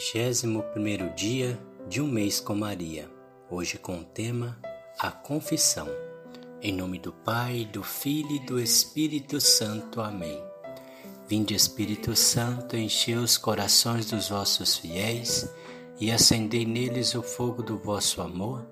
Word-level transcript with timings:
Vigésimo 0.00 0.62
primeiro 0.62 1.10
dia 1.10 1.60
de 1.86 2.00
um 2.00 2.06
mês 2.06 2.40
com 2.40 2.54
Maria. 2.54 3.10
Hoje 3.50 3.76
com 3.76 3.98
o 3.98 4.04
tema 4.04 4.58
A 4.98 5.10
Confissão. 5.10 5.88
Em 6.62 6.72
nome 6.72 6.98
do 6.98 7.12
Pai, 7.12 7.68
do 7.70 7.82
Filho 7.82 8.34
e 8.36 8.38
do 8.46 8.58
Espírito 8.58 9.38
Santo. 9.42 10.00
Amém. 10.00 10.42
Vinde 11.28 11.54
Espírito 11.54 12.16
Santo, 12.16 12.78
enchei 12.78 13.14
os 13.14 13.36
corações 13.36 14.06
dos 14.06 14.30
vossos 14.30 14.78
fiéis 14.78 15.52
e 16.00 16.10
acendei 16.10 16.64
neles 16.64 17.14
o 17.14 17.22
fogo 17.22 17.62
do 17.62 17.76
vosso 17.78 18.22
amor. 18.22 18.66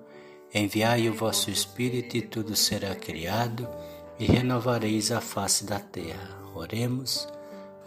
Enviai 0.51 1.07
o 1.07 1.13
vosso 1.13 1.51
Espírito 1.51 2.17
e 2.17 2.23
tudo 2.23 2.55
será 2.55 2.95
criado 2.95 3.69
e 4.17 4.25
renovareis 4.25 5.11
a 5.11 5.21
face 5.21 5.63
da 5.63 5.79
terra. 5.79 6.41
Oremos. 6.55 7.27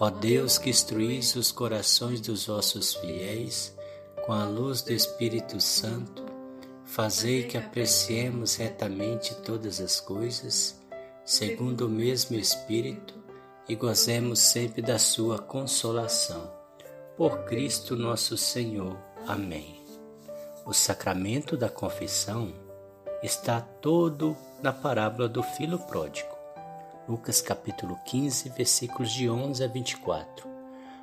Ó 0.03 0.11
Deus 0.11 0.59
que 0.59 0.69
instruís 0.69 1.37
os 1.37 1.53
corações 1.53 2.21
dos 2.21 2.47
vossos 2.47 2.93
fiéis 2.93 3.73
com 4.27 4.33
a 4.33 4.45
luz 4.45 4.83
do 4.83 4.93
Espírito 4.93 5.61
Santo, 5.61 6.25
fazei 6.85 7.45
que 7.45 7.57
apreciemos 7.57 8.57
retamente 8.57 9.33
todas 9.43 9.81
as 9.81 10.01
coisas, 10.01 10.77
segundo 11.25 11.87
o 11.87 11.89
mesmo 11.89 12.37
Espírito, 12.37 13.15
e 13.69 13.77
gozemos 13.77 14.41
sempre 14.41 14.83
da 14.83 14.99
sua 14.99 15.39
consolação. 15.39 16.53
Por 17.17 17.45
Cristo 17.45 17.95
nosso 17.95 18.37
Senhor. 18.37 18.99
Amém. 19.25 19.85
O 20.67 20.73
sacramento 20.73 21.57
da 21.57 21.69
confissão 21.69 22.53
está 23.23 23.61
todo 23.61 24.37
na 24.61 24.73
parábola 24.73 25.29
do 25.29 25.45
filho 25.45 25.79
pródigo. 25.79 26.32
Lucas 27.09 27.41
capítulo 27.41 27.99
15, 28.05 28.49
versículos 28.51 29.11
de 29.11 29.29
11 29.29 29.65
a 29.65 29.67
24. 29.67 30.49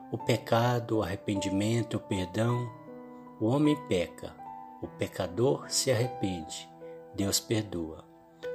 O 0.10 0.18
pecado, 0.18 0.98
o 0.98 1.04
arrependimento, 1.04 1.98
o 1.98 2.00
perdão. 2.00 2.72
O 3.38 3.48
homem 3.48 3.76
peca, 3.88 4.34
o 4.82 4.88
pecador 4.88 5.66
se 5.70 5.92
arrepende, 5.92 6.70
Deus 7.14 7.42
perdoa. 7.42 8.06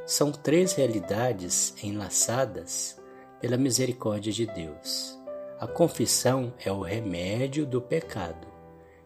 São 0.07 0.33
três 0.33 0.73
realidades 0.73 1.75
enlaçadas 1.83 2.99
pela 3.41 3.59
misericórdia 3.59 4.33
de 4.33 4.47
Deus. 4.47 5.19
A 5.61 5.67
confissão 5.67 6.53
é 6.59 6.73
o 6.73 6.81
remédio 6.81 7.67
do 7.67 7.81
pecado, 7.81 8.49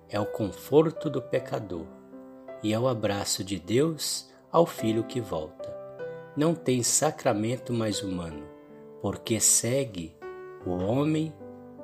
é 0.09 0.19
o 0.19 0.27
conforto 0.27 1.11
do 1.11 1.21
pecador 1.21 1.87
e 2.63 2.73
é 2.73 2.79
o 2.79 2.87
abraço 2.87 3.43
de 3.43 3.59
Deus 3.59 4.31
ao 4.51 4.65
filho 4.65 5.03
que 5.03 5.21
volta 5.21 5.58
não 6.39 6.55
tem 6.55 6.85
sacramento 6.85 7.73
mais 7.73 8.01
humano, 8.01 8.47
porque 9.03 9.41
segue 9.41 10.17
o 10.65 10.71
homem 10.71 11.35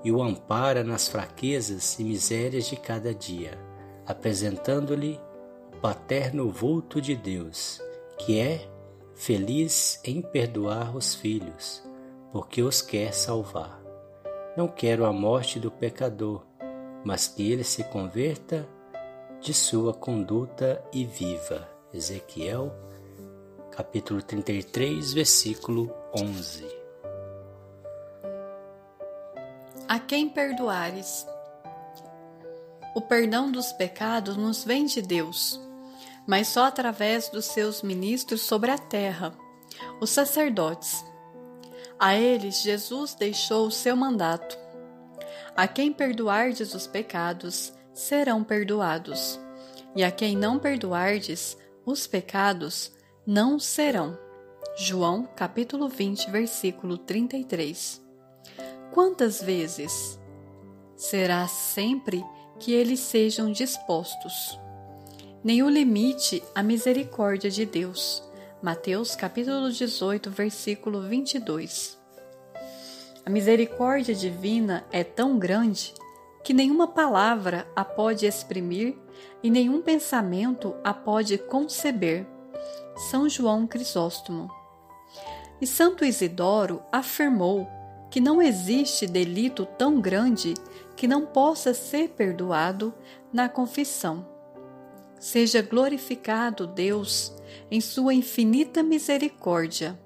e 0.04 0.12
o 0.12 0.22
ampara 0.22 0.84
nas 0.84 1.08
fraquezas 1.08 1.98
e 1.98 2.04
misérias 2.04 2.66
de 2.66 2.76
cada 2.76 3.12
dia, 3.12 3.58
apresentando-lhe 4.06 5.18
o 5.72 5.80
paterno 5.80 6.48
vulto 6.50 7.00
de 7.00 7.16
Deus, 7.16 7.82
que 8.16 8.38
é 8.38 8.70
feliz 9.16 10.00
em 10.04 10.22
perdoar 10.22 10.94
os 10.96 11.16
filhos, 11.16 11.82
porque 12.30 12.62
os 12.62 12.80
quer 12.80 13.12
salvar. 13.12 13.82
Não 14.56 14.68
quero 14.68 15.04
a 15.04 15.12
morte 15.12 15.58
do 15.58 15.68
pecador, 15.68 16.46
mas 17.04 17.26
que 17.26 17.50
ele 17.50 17.64
se 17.64 17.82
converta 17.82 18.68
de 19.40 19.52
sua 19.52 19.92
conduta 19.92 20.80
e 20.92 21.04
viva. 21.04 21.68
Ezequiel 21.92 22.72
capítulo 23.74 24.22
33, 24.22 25.12
versículo 25.12 25.92
11. 26.14 26.64
A 29.88 29.98
quem 29.98 30.28
perdoares? 30.28 31.26
O 32.94 33.00
perdão 33.00 33.50
dos 33.50 33.72
pecados 33.72 34.36
nos 34.36 34.62
vem 34.62 34.86
de 34.86 35.02
Deus, 35.02 35.60
mas 36.24 36.46
só 36.46 36.66
através 36.66 37.28
dos 37.28 37.46
seus 37.46 37.82
ministros 37.82 38.42
sobre 38.42 38.70
a 38.70 38.78
terra, 38.78 39.36
os 40.00 40.10
sacerdotes. 40.10 41.04
A 41.98 42.14
eles 42.14 42.62
Jesus 42.62 43.14
deixou 43.14 43.66
o 43.66 43.72
seu 43.72 43.96
mandato. 43.96 44.56
A 45.56 45.66
quem 45.66 45.92
perdoardes 45.92 46.74
os 46.74 46.86
pecados, 46.86 47.72
serão 47.92 48.44
perdoados, 48.44 49.40
e 49.96 50.04
a 50.04 50.12
quem 50.12 50.36
não 50.36 50.60
perdoardes 50.60 51.56
os 51.84 52.06
pecados, 52.06 52.92
não 53.26 53.58
serão. 53.58 54.18
João 54.76 55.26
capítulo 55.34 55.88
20, 55.88 56.30
versículo 56.30 56.98
33. 56.98 58.02
Quantas 58.92 59.42
vezes? 59.42 60.20
Será 60.94 61.46
sempre 61.48 62.22
que 62.58 62.72
eles 62.72 63.00
sejam 63.00 63.50
dispostos. 63.50 64.58
Nenhum 65.42 65.70
limite 65.70 66.42
à 66.54 66.62
misericórdia 66.62 67.50
de 67.50 67.64
Deus. 67.64 68.22
Mateus 68.62 69.14
capítulo 69.16 69.70
18, 69.70 70.30
versículo 70.30 71.00
22. 71.02 71.98
A 73.24 73.30
misericórdia 73.30 74.14
divina 74.14 74.84
é 74.92 75.02
tão 75.02 75.38
grande 75.38 75.94
que 76.42 76.52
nenhuma 76.52 76.88
palavra 76.88 77.66
a 77.74 77.84
pode 77.84 78.26
exprimir 78.26 78.98
e 79.42 79.50
nenhum 79.50 79.80
pensamento 79.80 80.74
a 80.84 80.92
pode 80.92 81.38
conceber 81.38 82.26
são 82.96 83.28
João 83.28 83.66
Crisóstomo. 83.66 84.50
E 85.60 85.66
Santo 85.66 86.04
Isidoro 86.04 86.82
afirmou 86.92 87.68
que 88.10 88.20
não 88.20 88.40
existe 88.40 89.06
delito 89.06 89.66
tão 89.66 90.00
grande 90.00 90.54
que 90.96 91.08
não 91.08 91.26
possa 91.26 91.74
ser 91.74 92.10
perdoado 92.10 92.94
na 93.32 93.48
confissão. 93.48 94.26
Seja 95.18 95.62
glorificado 95.62 96.66
Deus 96.66 97.34
em 97.70 97.80
sua 97.80 98.14
infinita 98.14 98.82
misericórdia. 98.82 99.98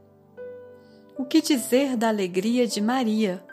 O 1.18 1.24
que 1.24 1.42
dizer 1.42 1.96
da 1.96 2.08
alegria 2.08 2.66
de 2.66 2.80
Maria 2.80 3.44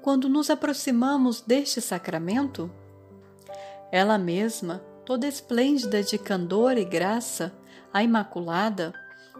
quando 0.00 0.28
nos 0.28 0.48
aproximamos 0.48 1.40
deste 1.40 1.80
sacramento? 1.80 2.70
Ela 3.90 4.16
mesma, 4.16 4.82
toda 5.08 5.26
esplêndida 5.26 6.02
de 6.02 6.18
candor 6.18 6.76
e 6.76 6.84
graça, 6.84 7.50
a 7.90 8.02
Imaculada, 8.02 8.92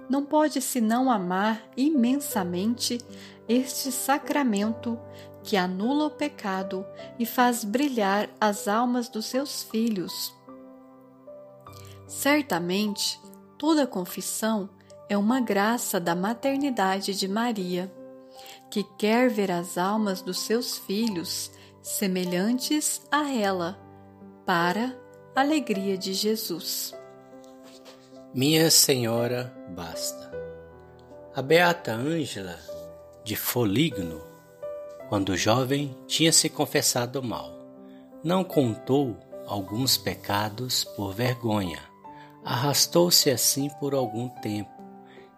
não 0.09 0.25
pode 0.25 0.62
senão 0.62 1.11
amar 1.11 1.62
imensamente 1.77 2.99
este 3.47 3.93
sacramento 3.93 4.99
que 5.45 5.59
anula 5.59 6.06
o 6.06 6.11
pecado 6.11 6.87
e 7.19 7.27
faz 7.27 7.65
brilhar 7.65 8.31
as 8.41 8.67
almas 8.67 9.11
dos 9.11 9.27
seus 9.27 9.62
filhos. 9.62 10.34
Certamente, 12.06 13.21
toda 13.59 13.87
confissão 13.87 14.71
é 15.06 15.19
uma 15.19 15.39
graça 15.39 16.00
da 16.00 16.15
maternidade 16.15 17.15
de 17.15 17.29
Maria, 17.29 17.95
que 18.71 18.83
quer 18.97 19.29
ver 19.29 19.50
as 19.50 19.77
almas 19.77 20.23
dos 20.23 20.39
seus 20.39 20.79
filhos 20.79 21.50
semelhantes 21.83 23.03
a 23.12 23.31
ela, 23.31 23.79
para 24.47 25.07
alegria 25.41 25.97
de 25.97 26.12
Jesus. 26.12 26.93
Minha 28.34 28.71
Senhora 28.71 29.54
basta. 29.69 30.32
A 31.34 31.41
beata 31.41 31.93
Ângela 31.93 32.59
de 33.22 33.37
Foligno, 33.37 34.21
quando 35.09 35.37
jovem, 35.37 35.97
tinha 36.09 36.32
se 36.32 36.49
confessado 36.49 37.22
mal. 37.22 37.53
Não 38.25 38.43
contou 38.43 39.16
alguns 39.47 39.97
pecados 39.97 40.82
por 40.82 41.15
vergonha. 41.15 41.82
Arrastou-se 42.44 43.31
assim 43.31 43.70
por 43.78 43.94
algum 43.94 44.28
tempo, 44.28 44.82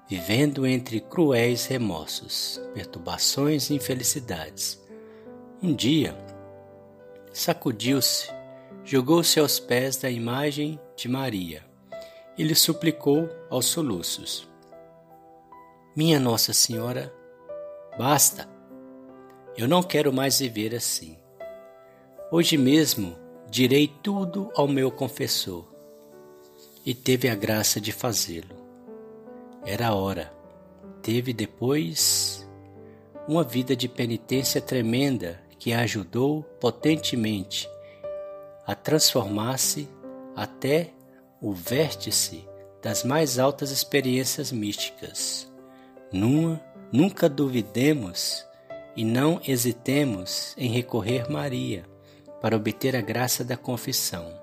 vivendo 0.09 0.67
entre 0.67 1.01
cruéis 1.01 1.67
remorsos, 1.67 2.59
perturbações 2.73 3.69
e 3.69 3.75
infelicidades. 3.75 4.81
Um 5.63 5.75
dia, 5.75 6.17
sacudiu-se, 7.33 8.40
jogou-se 8.91 9.39
aos 9.39 9.61
pés 9.61 9.97
da 9.99 10.11
imagem 10.11 10.77
de 10.97 11.07
Maria 11.07 11.65
e 12.37 12.43
lhe 12.43 12.57
suplicou 12.57 13.29
aos 13.49 13.67
soluços: 13.67 14.51
Minha 15.95 16.19
Nossa 16.19 16.53
Senhora, 16.53 17.15
basta! 17.97 18.49
Eu 19.57 19.69
não 19.69 19.81
quero 19.81 20.13
mais 20.13 20.41
viver 20.41 20.75
assim. 20.75 21.17
Hoje 22.33 22.57
mesmo 22.57 23.17
direi 23.49 23.87
tudo 24.03 24.51
ao 24.57 24.67
meu 24.67 24.91
confessor. 24.91 25.65
E 26.85 26.93
teve 26.93 27.29
a 27.29 27.35
graça 27.37 27.81
de 27.81 27.93
fazê-lo. 27.93 28.57
Era 29.65 29.89
a 29.89 29.95
hora. 29.95 30.33
Teve 31.01 31.33
depois 31.33 32.45
uma 33.29 33.45
vida 33.45 33.77
de 33.77 33.89
penitência 33.89 34.61
tremenda 34.61 35.41
que 35.61 35.73
a 35.73 35.83
ajudou 35.83 36.43
potentemente 36.59 37.69
a 38.71 38.75
transformar-se 38.77 39.89
até 40.37 40.91
o 41.43 41.53
vértice 41.53 42.49
das 42.81 43.03
mais 43.03 43.37
altas 43.37 43.73
experiências 43.73 44.53
místicas. 44.53 45.53
Numa, 46.13 46.63
nunca 46.93 47.29
duvidemos 47.29 48.47
e 48.95 49.05
não 49.05 49.41
hesitemos 49.45 50.55
em 50.57 50.71
recorrer 50.71 51.29
Maria, 51.29 51.85
para 52.41 52.55
obter 52.55 52.95
a 52.95 53.01
graça 53.01 53.43
da 53.43 53.57
confissão. 53.57 54.41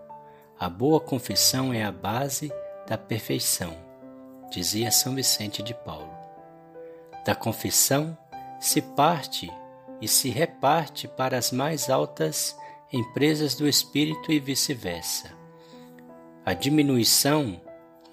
A 0.59 0.67
boa 0.69 0.99
confissão 0.99 1.73
é 1.73 1.85
a 1.85 1.91
base 1.91 2.51
da 2.85 2.97
perfeição, 2.97 3.77
dizia 4.51 4.91
São 4.91 5.15
Vicente 5.15 5.63
de 5.63 5.73
Paulo. 5.73 6.11
Da 7.25 7.33
confissão 7.33 8.17
se 8.59 8.81
parte 8.81 9.49
e 10.01 10.07
se 10.07 10.29
reparte 10.29 11.07
para 11.07 11.37
as 11.37 11.49
mais 11.49 11.89
altas 11.89 12.57
empresas 12.91 13.55
do 13.55 13.67
espírito 13.67 14.31
e 14.31 14.39
vice-versa. 14.39 15.31
A 16.45 16.53
diminuição 16.53 17.61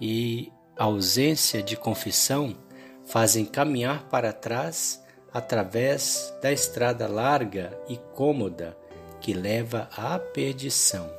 e 0.01 0.53
ausência 0.77 1.63
de 1.63 1.77
confissão 1.77 2.57
fazem 3.05 3.45
caminhar 3.45 4.09
para 4.09 4.33
trás 4.33 5.03
através 5.33 6.33
da 6.43 6.53
estrada 6.53 7.07
larga 7.07 7.79
e 7.89 7.97
cômoda 8.15 8.77
que 9.21 9.33
leva 9.33 9.89
à 9.97 10.19
perdição. 10.19 11.11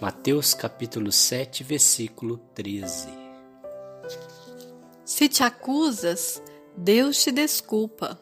Mateus 0.00 0.52
capítulo 0.52 1.10
7, 1.10 1.64
versículo 1.64 2.36
13. 2.54 3.08
Se 5.04 5.28
te 5.28 5.42
acusas, 5.42 6.42
Deus 6.76 7.22
te 7.22 7.30
desculpa. 7.30 8.20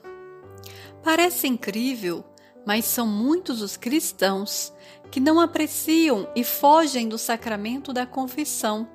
Parece 1.02 1.48
incrível, 1.48 2.24
mas 2.66 2.84
são 2.84 3.06
muitos 3.06 3.60
os 3.60 3.76
cristãos 3.76 4.72
que 5.10 5.20
não 5.20 5.40
apreciam 5.40 6.28
e 6.34 6.42
fogem 6.42 7.08
do 7.08 7.18
sacramento 7.18 7.92
da 7.92 8.06
confissão. 8.06 8.88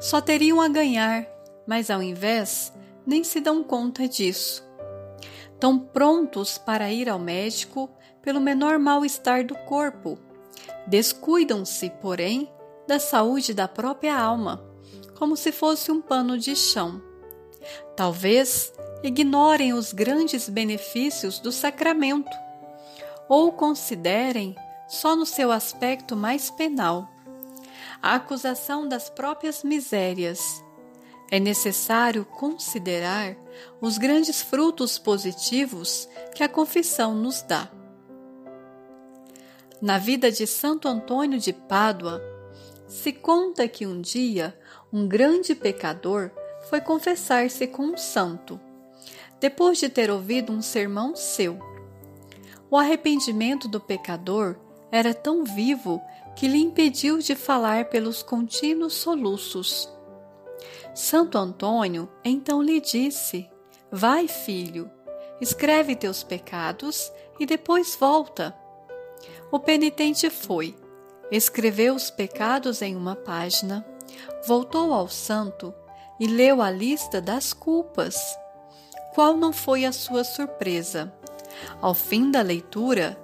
Só 0.00 0.20
teriam 0.20 0.60
a 0.60 0.68
ganhar, 0.68 1.26
mas 1.66 1.90
ao 1.90 2.02
invés, 2.02 2.72
nem 3.06 3.22
se 3.24 3.40
dão 3.40 3.62
conta 3.62 4.08
disso 4.08 4.70
tão 5.60 5.78
prontos 5.78 6.56
para 6.56 6.90
ir 6.90 7.08
ao 7.08 7.18
médico 7.18 7.90
pelo 8.22 8.40
menor 8.40 8.78
mal-estar 8.78 9.44
do 9.44 9.54
corpo. 9.54 10.18
Descuidam-se, 10.86 11.90
porém, 12.00 12.50
da 12.88 12.98
saúde 12.98 13.52
da 13.52 13.68
própria 13.68 14.18
alma, 14.18 14.64
como 15.16 15.36
se 15.36 15.52
fosse 15.52 15.92
um 15.92 16.00
pano 16.00 16.38
de 16.38 16.56
chão. 16.56 17.00
Talvez 17.94 18.72
ignorem 19.02 19.74
os 19.74 19.92
grandes 19.92 20.48
benefícios 20.48 21.38
do 21.38 21.52
sacramento 21.52 22.30
ou 23.30 23.50
considerem 23.50 24.54
só 24.86 25.16
no 25.16 25.24
seu 25.24 25.50
aspecto 25.50 26.14
mais 26.14 26.50
penal 26.50 27.08
a 28.02 28.14
acusação 28.14 28.88
das 28.88 29.10
próprias 29.10 29.62
misérias 29.62 30.64
é 31.30 31.38
necessário 31.38 32.24
considerar 32.24 33.36
os 33.80 33.98
grandes 33.98 34.42
frutos 34.42 34.98
positivos 34.98 36.08
que 36.34 36.42
a 36.42 36.48
confissão 36.48 37.14
nos 37.14 37.42
dá. 37.42 37.70
Na 39.80 39.96
vida 39.96 40.32
de 40.32 40.46
Santo 40.46 40.88
Antônio 40.88 41.38
de 41.38 41.52
Pádua, 41.52 42.20
se 42.88 43.12
conta 43.12 43.68
que 43.68 43.86
um 43.86 44.00
dia 44.00 44.58
um 44.92 45.06
grande 45.06 45.54
pecador 45.54 46.30
foi 46.68 46.80
confessar-se 46.80 47.66
com 47.68 47.82
um 47.82 47.96
santo, 47.96 48.58
depois 49.38 49.78
de 49.78 49.88
ter 49.88 50.10
ouvido 50.10 50.52
um 50.52 50.60
sermão 50.60 51.14
seu. 51.14 51.69
O 52.70 52.76
arrependimento 52.76 53.66
do 53.66 53.80
pecador 53.80 54.56
era 54.92 55.12
tão 55.12 55.44
vivo 55.44 56.00
que 56.36 56.46
lhe 56.46 56.58
impediu 56.58 57.18
de 57.18 57.34
falar 57.34 57.86
pelos 57.86 58.22
contínuos 58.22 58.94
soluços. 58.94 59.88
Santo 60.94 61.36
Antônio 61.36 62.08
então 62.24 62.62
lhe 62.62 62.80
disse: 62.80 63.50
Vai, 63.90 64.28
filho, 64.28 64.88
escreve 65.40 65.96
teus 65.96 66.22
pecados 66.22 67.12
e 67.40 67.46
depois 67.46 67.96
volta. 67.98 68.56
O 69.50 69.58
penitente 69.58 70.30
foi, 70.30 70.76
escreveu 71.30 71.94
os 71.94 72.08
pecados 72.08 72.82
em 72.82 72.94
uma 72.94 73.16
página, 73.16 73.84
voltou 74.46 74.94
ao 74.94 75.08
santo 75.08 75.74
e 76.20 76.26
leu 76.28 76.62
a 76.62 76.70
lista 76.70 77.20
das 77.20 77.52
culpas. 77.52 78.16
Qual 79.12 79.36
não 79.36 79.52
foi 79.52 79.84
a 79.84 79.92
sua 79.92 80.22
surpresa? 80.22 81.12
Ao 81.80 81.94
fim 81.94 82.30
da 82.30 82.42
leitura, 82.42 83.20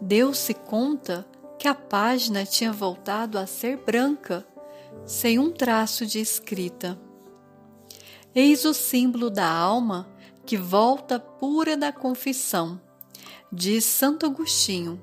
deu-se 0.00 0.54
conta 0.54 1.26
que 1.58 1.68
a 1.68 1.74
página 1.74 2.44
tinha 2.44 2.72
voltado 2.72 3.38
a 3.38 3.46
ser 3.46 3.76
branca, 3.76 4.46
sem 5.04 5.38
um 5.38 5.50
traço 5.50 6.06
de 6.06 6.20
escrita. 6.20 6.98
Eis 8.34 8.64
o 8.64 8.72
símbolo 8.72 9.28
da 9.28 9.48
alma 9.48 10.08
que 10.46 10.56
volta 10.56 11.18
pura 11.18 11.76
da 11.76 11.92
confissão, 11.92 12.80
diz 13.52 13.84
Santo 13.84 14.26
Agostinho. 14.26 15.00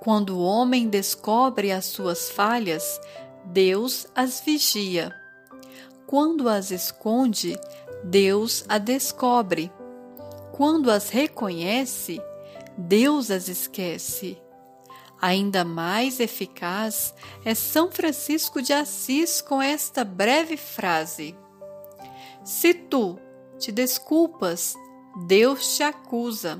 Quando 0.00 0.36
o 0.36 0.42
homem 0.42 0.88
descobre 0.88 1.72
as 1.72 1.86
suas 1.86 2.30
falhas, 2.30 3.00
Deus 3.46 4.06
as 4.14 4.40
vigia. 4.40 5.12
Quando 6.06 6.48
as 6.48 6.70
esconde, 6.70 7.58
Deus 8.04 8.64
as 8.68 8.80
descobre. 8.80 9.72
Quando 10.56 10.90
as 10.90 11.10
reconhece, 11.10 12.18
Deus 12.78 13.30
as 13.30 13.46
esquece. 13.46 14.40
Ainda 15.20 15.66
mais 15.66 16.18
eficaz 16.18 17.14
é 17.44 17.54
São 17.54 17.90
Francisco 17.90 18.62
de 18.62 18.72
Assis 18.72 19.42
com 19.42 19.60
esta 19.60 20.02
breve 20.02 20.56
frase: 20.56 21.36
se 22.42 22.72
tu 22.72 23.18
te 23.58 23.70
desculpas, 23.70 24.74
Deus 25.26 25.76
te 25.76 25.82
acusa. 25.82 26.58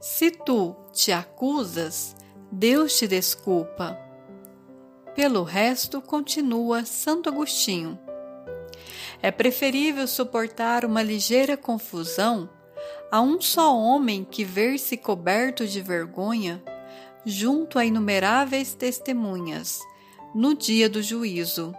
Se 0.00 0.32
tu 0.32 0.74
te 0.92 1.12
acusas, 1.12 2.16
Deus 2.50 2.98
te 2.98 3.06
desculpa. 3.06 3.96
Pelo 5.14 5.44
resto, 5.44 6.02
continua 6.02 6.84
Santo 6.84 7.28
Agostinho. 7.28 7.96
É 9.22 9.30
preferível 9.30 10.08
suportar 10.08 10.84
uma 10.84 11.00
ligeira 11.00 11.56
confusão 11.56 12.50
a 13.10 13.20
um 13.20 13.40
só 13.40 13.76
homem 13.76 14.24
que 14.24 14.44
ver-se 14.44 14.96
coberto 14.96 15.66
de 15.66 15.80
vergonha 15.80 16.62
junto 17.24 17.78
a 17.78 17.84
inumeráveis 17.84 18.74
testemunhas 18.74 19.80
no 20.34 20.54
dia 20.54 20.88
do 20.88 21.02
juízo. 21.02 21.74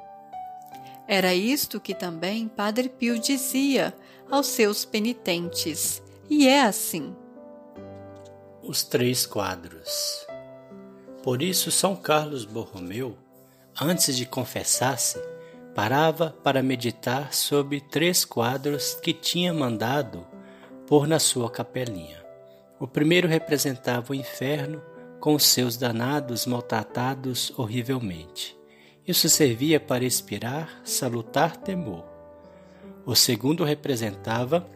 Era 1.08 1.34
isto 1.34 1.80
que 1.80 1.94
também 1.94 2.48
Padre 2.48 2.90
Pio 2.90 3.20
dizia 3.20 3.94
aos 4.30 4.48
seus 4.48 4.86
penitentes, 4.86 6.02
e 6.30 6.48
é 6.48 6.64
assim. 6.64 7.16
Os 8.64 8.84
três 8.84 9.26
quadros. 9.26 10.26
Por 11.22 11.42
isso, 11.42 11.70
São 11.70 11.96
Carlos 11.96 12.46
Borromeu, 12.46 13.16
antes 13.80 14.16
de 14.16 14.26
confessar-se, 14.26 15.20
parava 15.76 16.36
para 16.44 16.64
meditar 16.64 17.34
sobre 17.34 17.82
três 17.82 18.26
quadros 18.26 18.96
que 18.96 19.14
tinha 19.14 19.54
mandado 19.54 20.26
pôr 20.88 21.08
na 21.08 21.20
sua 21.20 21.50
capelinha. 21.50 22.24
O 22.80 22.88
primeiro 22.88 23.28
representava 23.28 24.12
o 24.12 24.16
inferno 24.16 24.82
com 25.20 25.40
seus 25.40 25.78
danados 25.78 26.46
maltratados 26.46 27.52
horrivelmente. 27.58 28.56
Isso 29.08 29.30
servia 29.30 29.80
para 29.80 30.06
inspirar 30.06 30.82
salutar 30.84 31.58
temor. 31.58 32.06
O 33.06 33.16
segundo 33.16 33.64
representava 33.64 34.68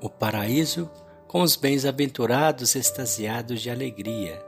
o 0.00 0.08
paraíso 0.08 0.90
com 1.26 1.42
os 1.42 1.56
bens-aventurados 1.56 2.74
extasiados 2.74 3.60
de 3.60 3.70
alegria, 3.70 4.42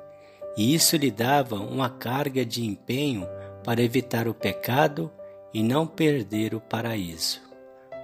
e 0.56 0.75
isso 0.75 0.97
lhe 0.97 1.11
dava 1.11 1.56
uma 1.56 1.90
carga 1.90 2.44
de 2.44 2.64
empenho 2.64 3.26
para 3.64 3.82
evitar 3.82 4.26
o 4.28 4.35
pecado 4.35 5.11
e 5.52 5.62
não 5.62 5.87
perder 5.87 6.54
o 6.54 6.61
paraíso. 6.61 7.50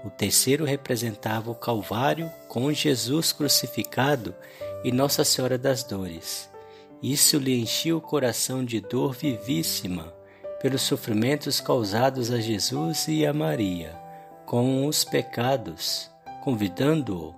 O 0.07 0.11
terceiro 0.11 0.65
representava 0.65 1.51
o 1.51 1.55
Calvário 1.57 2.31
com 2.47 2.73
Jesus 2.73 3.33
crucificado 3.33 4.37
e 4.85 4.93
Nossa 4.93 5.25
Senhora 5.25 5.59
das 5.59 5.83
Dores. 5.83 6.49
Isso 7.03 7.39
lhe 7.39 7.61
enchia 7.61 7.97
o 7.97 8.01
coração 8.01 8.65
de 8.65 8.81
dor 8.81 9.15
vivíssima 9.15 10.15
pelos 10.63 10.83
sofrimentos 10.83 11.61
causados 11.61 12.31
a 12.31 12.39
Jesus 12.39 13.09
e 13.09 13.27
a 13.27 13.33
Maria 13.33 14.01
com 14.47 14.87
os 14.87 15.03
pecados, 15.03 16.09
convidando-o 16.45 17.35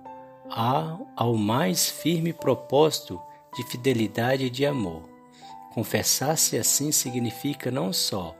ao 1.15 1.35
mais 1.35 1.89
firme 1.89 2.31
propósito 2.31 3.19
de 3.55 3.63
fidelidade 3.63 4.45
e 4.45 4.49
de 4.49 4.63
amor. 4.63 5.09
Confessar-se 5.73 6.55
assim 6.55 6.91
significa 6.91 7.71
não 7.71 7.91
só 7.91 8.35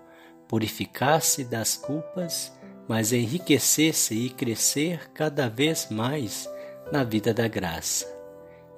purificar-se 0.47 1.43
das 1.43 1.75
culpas, 1.75 2.53
mas 2.89 3.13
enriquecer-se 3.13 4.15
e 4.15 4.31
crescer 4.31 5.11
cada 5.11 5.47
vez 5.47 5.89
mais 5.91 6.49
na 6.91 7.03
vida 7.03 7.31
da 7.31 7.47
graça. 7.47 8.07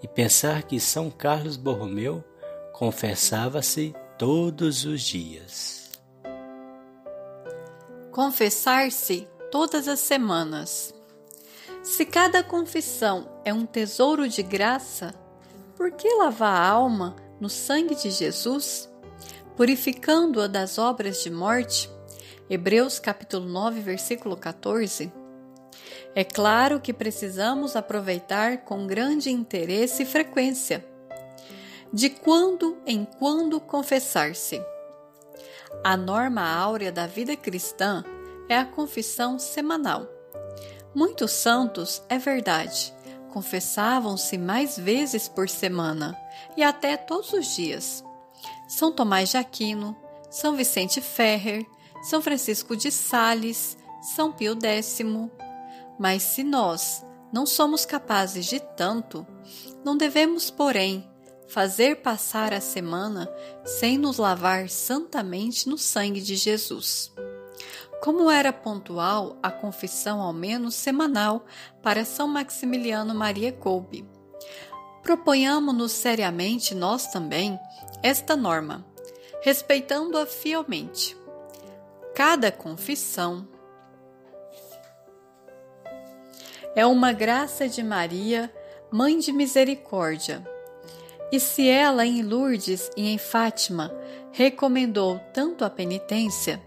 E 0.03 0.08
pensar 0.08 0.63
que 0.63 0.82
São 0.82 1.10
Carlos 1.10 1.56
Borromeu 1.56 2.22
confessava-se 2.74 3.96
todos 4.18 4.84
os 4.84 5.01
dias. 5.01 5.91
Confessar-se 8.12 9.30
todas 9.50 9.88
as 9.88 10.01
semanas. 10.01 10.94
Se 11.82 12.06
cada 12.06 12.44
confissão 12.44 13.30
é 13.46 13.53
um 13.53 13.65
tesouro 13.65 14.27
de 14.27 14.44
graça, 14.44 15.15
por 15.77 15.89
que 15.89 16.13
lavar 16.15 16.53
a 16.53 16.68
alma 16.68 17.15
no 17.39 17.48
sangue 17.50 17.96
de 17.96 18.12
Jesus, 18.12 18.91
purificando-a 19.56 20.48
das 20.48 20.77
obras 20.77 21.24
de 21.24 21.30
morte? 21.30 21.89
Hebreus 22.51 23.00
capítulo 23.00 23.48
9, 23.48 23.79
versículo 23.79 24.36
14. 24.36 25.10
É 26.13 26.22
claro 26.25 26.81
que 26.81 26.91
precisamos 26.91 27.77
aproveitar 27.77 28.65
com 28.65 28.86
grande 28.86 29.31
interesse 29.31 30.03
e 30.03 30.05
frequência. 30.05 30.86
De 31.93 32.10
quando 32.10 32.77
em 32.86 33.05
quando 33.05 33.58
confessar-se. 33.62 34.62
A 35.81 35.96
norma 35.96 36.41
áurea 36.41 36.91
da 36.91 37.08
vida 37.08 37.38
cristã 37.38 38.03
é 38.50 38.58
a 38.58 38.65
confissão 38.65 39.39
semanal. 39.39 40.05
Muitos 40.93 41.31
santos, 41.31 42.03
é 42.10 42.17
verdade, 42.17 42.93
confessavam-se 43.31 44.38
mais 44.38 44.77
vezes 44.77 45.29
por 45.29 45.48
semana 45.48 46.20
e 46.58 46.63
até 46.63 46.98
todos 46.98 47.31
os 47.31 47.55
dias. 47.55 48.03
São 48.67 48.91
Tomás 48.91 49.29
de 49.29 49.38
Aquino, 49.38 49.96
São 50.29 50.58
Vicente 50.58 51.00
Ferrer, 51.00 51.65
São 52.01 52.22
Francisco 52.22 52.75
de 52.75 52.91
Sales, 52.91 53.77
São 54.15 54.31
Pio 54.31 54.58
X. 54.62 55.03
Mas 56.00 56.24
se 56.24 56.43
nós 56.43 57.05
não 57.31 57.46
somos 57.46 57.86
capazes 57.86 58.46
de 58.46 58.60
tanto, 58.60 59.25
não 59.86 59.96
devemos, 59.96 60.50
porém, 60.50 61.10
fazer 61.48 61.98
passar 61.98 62.53
a 62.53 62.62
semana 62.62 63.29
sem 63.65 63.98
nos 63.98 64.17
lavar 64.17 64.70
santamente 64.70 65.67
no 65.67 65.77
sangue 65.77 66.22
de 66.22 66.36
Jesus. 66.36 67.12
Como 68.01 68.31
era 68.31 68.51
pontual 68.51 69.38
a 69.43 69.51
confissão 69.51 70.22
ao 70.22 70.34
menos 70.34 70.75
semanal 70.75 71.46
para 71.84 72.03
São 72.03 72.27
Maximiliano 72.27 73.13
Maria 73.13 73.51
Kolbe. 73.51 74.08
Proponhamos-nos 75.03 75.91
seriamente 75.91 76.74
nós 76.74 77.08
também 77.08 77.60
esta 78.01 78.36
norma, 78.36 78.86
respeitando-a 79.43 80.25
fielmente. 80.25 81.17
Cada 82.15 82.51
confissão 82.51 83.48
é 86.75 86.86
uma 86.86 87.12
graça 87.12 87.68
de 87.68 87.84
Maria, 87.84 88.53
Mãe 88.91 89.20
de 89.20 89.32
Misericórdia. 89.32 90.46
E 91.32 91.39
se 91.39 91.68
ela 91.68 92.06
em 92.06 92.22
Lourdes 92.22 92.89
e 92.98 93.08
em 93.08 93.18
Fátima 93.18 93.94
recomendou 94.32 95.20
tanto 95.34 95.63
a 95.63 95.70
penitência, 95.70 96.62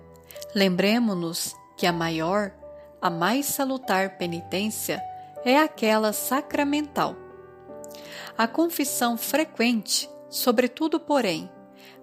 Lembremos-nos 0.55 1.57
que 1.77 1.85
a 1.85 1.93
maior, 1.93 2.53
a 3.03 3.11
mais 3.11 3.47
salutar 3.47 4.17
penitência 4.17 5.03
é 5.45 5.59
aquela 5.59 6.13
sacramental. 6.13 7.17
A 8.39 8.47
confissão 8.47 9.17
frequente, 9.17 10.09
sobretudo, 10.31 11.01
porém, 11.01 11.51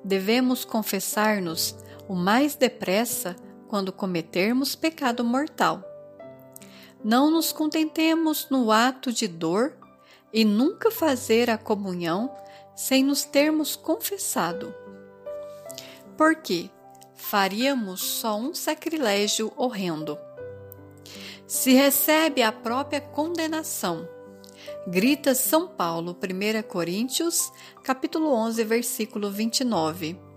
devemos 0.04 0.66
confessar-nos 0.66 1.78
o 2.08 2.16
mais 2.16 2.56
depressa 2.56 3.36
quando 3.68 3.92
cometermos 3.92 4.76
pecado 4.76 5.24
mortal. 5.24 5.84
Não 7.04 7.32
nos 7.32 7.52
contentemos 7.52 8.48
no 8.50 8.72
ato 8.72 9.12
de 9.12 9.28
dor 9.28 9.74
e 10.34 10.46
nunca 10.46 10.92
fazer 10.92 11.50
a 11.50 11.58
comunhão 11.58 12.34
sem 12.76 13.04
nos 13.04 13.24
termos 13.24 13.76
confessado. 13.76 14.74
Porque, 16.18 16.70
faríamos 17.16 18.02
só 18.02 18.38
um 18.38 18.54
sacrilégio 18.54 19.52
horrendo. 19.56 20.18
Se 21.48 21.74
recebe 21.74 22.42
a 22.42 22.52
própria 22.52 23.02
condenação, 23.02 24.08
grita 24.88 25.34
São 25.34 25.68
Paulo, 25.68 26.16
1 26.16 26.64
Coríntios, 26.68 27.52
capítulo 27.84 28.32
11, 28.34 28.64
versículo 28.64 29.32
29. 29.32 30.31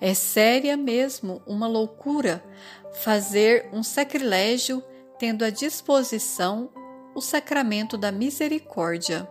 É 0.00 0.14
séria 0.14 0.76
mesmo 0.76 1.42
uma 1.46 1.66
loucura 1.66 2.44
fazer 2.92 3.68
um 3.72 3.82
sacrilégio 3.82 4.82
tendo 5.18 5.44
à 5.44 5.50
disposição 5.50 6.70
o 7.14 7.20
sacramento 7.20 7.96
da 7.96 8.10
misericórdia. 8.10 9.28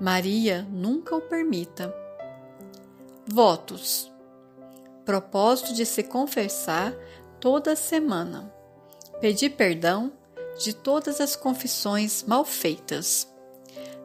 Maria 0.00 0.66
nunca 0.70 1.14
o 1.14 1.20
permita. 1.20 1.94
Votos 3.26 4.10
propósito 5.10 5.74
de 5.74 5.84
se 5.84 6.04
confessar 6.04 6.94
toda 7.40 7.74
semana, 7.74 8.54
pedir 9.20 9.50
perdão 9.50 10.12
de 10.56 10.72
todas 10.72 11.20
as 11.20 11.34
confissões 11.34 12.22
mal 12.22 12.44
feitas, 12.44 13.28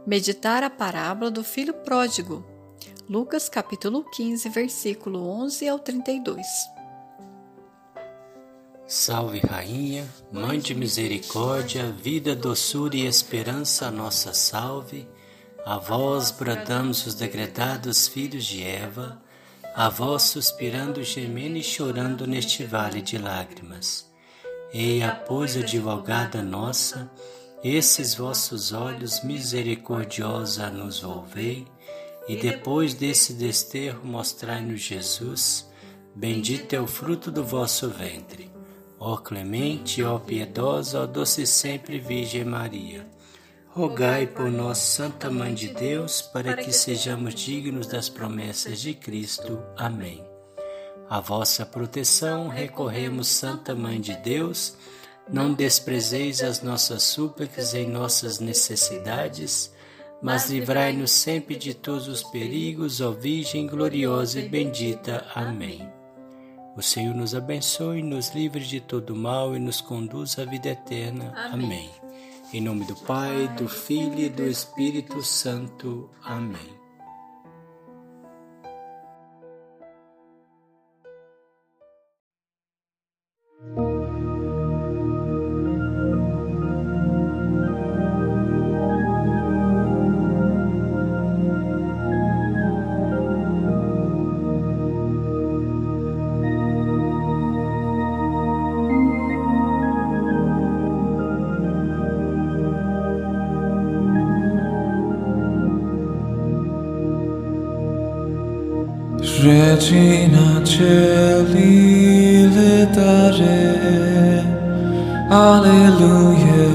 meditar 0.04 0.64
a 0.64 0.70
parábola 0.70 1.30
do 1.30 1.44
filho 1.44 1.76
pródigo, 1.76 2.44
Lucas 3.08 3.48
capítulo 3.48 4.04
15, 4.04 4.50
versículo 4.50 5.30
11 5.30 5.68
ao 5.68 5.78
32. 5.78 6.44
Salve 8.88 9.40
Rainha, 9.40 10.08
Mãe 10.32 10.58
de 10.58 10.74
Misericórdia, 10.74 11.92
vida, 11.92 12.36
doçura 12.36 12.96
e 12.96 13.06
esperança, 13.06 13.92
nossa 13.92 14.34
salve. 14.34 15.08
A 15.64 15.78
vós 15.78 16.32
bradamos 16.32 17.06
os 17.06 17.14
degredados 17.14 18.08
filhos 18.08 18.44
de 18.44 18.64
Eva 18.64 19.22
a 19.76 19.88
vós 19.90 20.24
suspirando, 20.24 21.04
gemendo 21.04 21.58
e 21.58 21.64
chorando 21.64 22.26
neste 22.26 22.64
vale 22.64 23.04
de 23.04 23.18
lágrimas. 23.20 24.10
Eia, 24.74 25.12
pois, 25.28 25.56
advogada 25.56 26.42
nossa, 26.42 27.12
esses 27.64 28.16
vossos 28.16 28.72
olhos 28.72 29.24
misericordiosa 29.24 30.70
nos 30.70 31.02
volvei, 31.02 31.68
e 32.28 32.36
depois 32.36 32.94
desse 32.94 33.34
desterro 33.34 34.06
mostrai-nos 34.06 34.82
Jesus, 34.82 35.70
bendito 36.16 36.74
é 36.74 36.80
o 36.80 36.88
fruto 36.88 37.32
do 37.32 37.44
vosso 37.44 37.90
ventre. 37.90 38.52
Ó 39.00 39.18
clemente, 39.18 40.04
ó 40.04 40.18
piedosa, 40.18 41.02
ó 41.02 41.06
doce 41.06 41.46
sempre 41.46 42.00
Virgem 42.00 42.44
Maria 42.44 43.16
rogai 43.76 44.26
por 44.26 44.50
nós, 44.50 44.78
Santa 44.78 45.30
Mãe 45.30 45.54
de 45.54 45.68
Deus, 45.68 46.22
para 46.22 46.56
que 46.56 46.72
sejamos 46.72 47.36
dignos 47.36 47.88
das 47.88 48.08
promessas 48.08 48.80
de 48.80 48.94
Cristo. 48.94 49.62
Amém. 49.76 50.26
A 51.10 51.20
vossa 51.20 51.66
proteção 51.66 52.48
recorremos, 52.48 53.28
Santa 53.28 53.76
Mãe 53.76 54.00
de 54.00 54.16
Deus. 54.16 54.78
Não 55.30 55.54
desprezeis 55.54 56.42
as 56.42 56.62
nossas 56.62 57.04
súplicas 57.04 57.74
em 57.74 57.86
nossas 57.86 58.40
necessidades, 58.40 59.74
mas 60.22 60.50
livrai-nos 60.50 61.12
sempre 61.12 61.56
de 61.56 61.74
todos 61.74 62.08
os 62.08 62.24
perigos, 62.24 63.02
ó 63.02 63.12
Virgem 63.12 63.68
gloriosa 63.68 64.40
e 64.40 64.50
bendita. 64.50 65.26
Amém. 65.34 65.88
O 66.76 66.82
Senhor 66.82 67.16
nos 67.16 67.34
abençoe, 67.34 68.02
nos 68.02 68.36
livre 68.36 68.64
de 68.64 68.82
todo 68.82 69.16
mal 69.16 69.56
e 69.56 69.60
nos 69.60 69.80
conduz 69.80 70.38
à 70.38 70.46
vida 70.46 70.70
eterna. 70.70 71.34
Amém. 71.52 71.90
Em 72.54 72.62
nome 72.62 72.86
do 72.86 72.96
Pai, 72.96 73.48
do 73.58 73.68
Filho 73.68 74.20
e 74.20 74.30
do 74.30 74.44
Espírito 74.44 75.22
Santo. 75.22 76.10
Amém. 76.24 76.85
Regina 109.46 110.66
Celi 110.66 112.48
letare 112.48 114.44
Alleluia. 115.30 116.66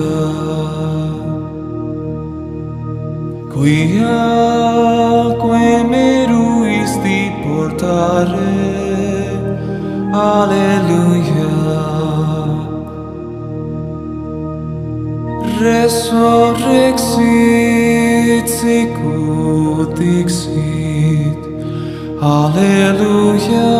Quia 3.52 4.22
que 5.42 5.82
meruisti 5.82 7.34
portare. 7.42 8.54
Alleluia. 10.14 11.50
Resurrexit 15.58 18.46
sicut 18.48 19.90
dixit. 19.98 21.49
Alleluia. 22.22 23.70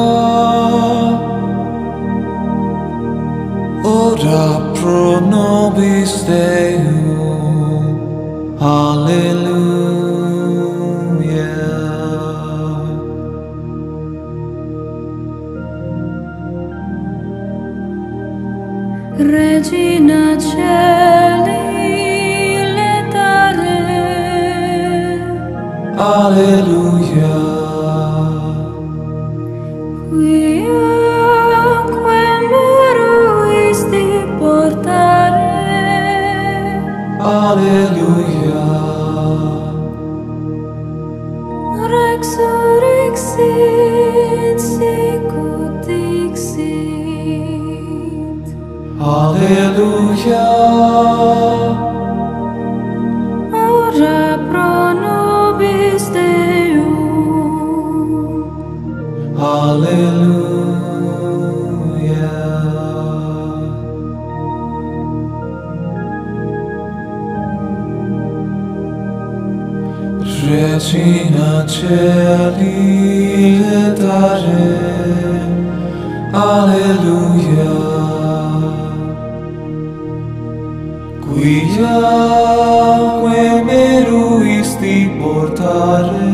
Ora 3.84 4.72
pro 4.80 5.20
nobis 5.20 6.24
Deum. 6.24 8.00
Alleluia. 8.58 9.60
Regina 19.18 20.38
cieli 20.38 21.60
letare. 22.72 23.84
Alleluia. 25.98 27.29
Regina 70.80 71.66
Celi 71.66 73.60
Dare 74.00 74.72
Alleluia 76.32 77.74
Quiaque 81.20 82.22
meruisti 83.62 84.96
portare. 85.20 86.32